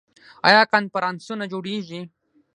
[0.47, 2.01] آیا کنفرانسونه جوړیږي؟